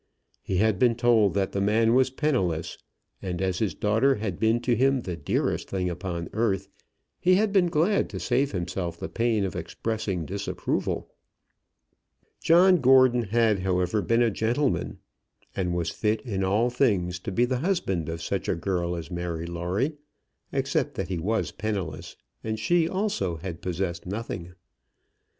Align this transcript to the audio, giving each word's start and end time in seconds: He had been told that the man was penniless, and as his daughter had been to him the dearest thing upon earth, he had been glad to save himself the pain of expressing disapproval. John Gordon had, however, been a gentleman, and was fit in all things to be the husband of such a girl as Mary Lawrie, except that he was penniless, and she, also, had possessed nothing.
He 0.41 0.57
had 0.57 0.79
been 0.79 0.95
told 0.95 1.35
that 1.35 1.51
the 1.51 1.61
man 1.61 1.93
was 1.93 2.09
penniless, 2.09 2.79
and 3.21 3.39
as 3.39 3.59
his 3.59 3.75
daughter 3.75 4.15
had 4.15 4.39
been 4.39 4.59
to 4.61 4.75
him 4.75 5.01
the 5.01 5.15
dearest 5.15 5.69
thing 5.69 5.91
upon 5.91 6.27
earth, 6.33 6.67
he 7.19 7.35
had 7.35 7.53
been 7.53 7.67
glad 7.67 8.09
to 8.09 8.19
save 8.19 8.51
himself 8.51 8.97
the 8.99 9.07
pain 9.07 9.43
of 9.45 9.55
expressing 9.55 10.25
disapproval. 10.25 11.11
John 12.39 12.77
Gordon 12.77 13.25
had, 13.25 13.59
however, 13.59 14.01
been 14.01 14.23
a 14.23 14.31
gentleman, 14.31 14.97
and 15.55 15.75
was 15.75 15.91
fit 15.91 16.21
in 16.23 16.43
all 16.43 16.71
things 16.71 17.19
to 17.19 17.31
be 17.31 17.45
the 17.45 17.59
husband 17.59 18.09
of 18.09 18.23
such 18.23 18.49
a 18.49 18.55
girl 18.55 18.95
as 18.95 19.11
Mary 19.11 19.45
Lawrie, 19.45 19.97
except 20.51 20.95
that 20.95 21.09
he 21.09 21.19
was 21.19 21.51
penniless, 21.51 22.15
and 22.43 22.57
she, 22.57 22.89
also, 22.89 23.35
had 23.35 23.61
possessed 23.61 24.07
nothing. 24.07 24.53